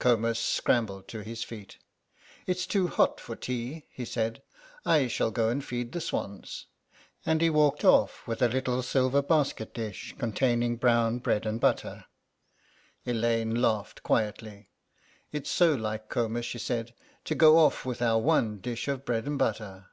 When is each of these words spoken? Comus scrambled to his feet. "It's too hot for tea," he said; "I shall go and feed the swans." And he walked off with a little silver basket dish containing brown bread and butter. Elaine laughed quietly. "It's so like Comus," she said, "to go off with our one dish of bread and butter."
Comus 0.00 0.40
scrambled 0.40 1.06
to 1.06 1.20
his 1.20 1.44
feet. 1.44 1.78
"It's 2.44 2.66
too 2.66 2.88
hot 2.88 3.20
for 3.20 3.36
tea," 3.36 3.84
he 3.88 4.04
said; 4.04 4.42
"I 4.84 5.06
shall 5.06 5.30
go 5.30 5.48
and 5.48 5.64
feed 5.64 5.92
the 5.92 6.00
swans." 6.00 6.66
And 7.24 7.40
he 7.40 7.50
walked 7.50 7.84
off 7.84 8.26
with 8.26 8.42
a 8.42 8.48
little 8.48 8.82
silver 8.82 9.22
basket 9.22 9.72
dish 9.72 10.12
containing 10.18 10.74
brown 10.74 11.20
bread 11.20 11.46
and 11.46 11.60
butter. 11.60 12.06
Elaine 13.04 13.54
laughed 13.62 14.02
quietly. 14.02 14.70
"It's 15.30 15.50
so 15.50 15.72
like 15.76 16.08
Comus," 16.08 16.46
she 16.46 16.58
said, 16.58 16.92
"to 17.24 17.36
go 17.36 17.58
off 17.58 17.84
with 17.86 18.02
our 18.02 18.18
one 18.18 18.58
dish 18.58 18.88
of 18.88 19.04
bread 19.04 19.24
and 19.24 19.38
butter." 19.38 19.86